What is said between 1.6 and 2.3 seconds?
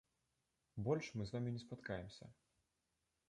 спаткаемся.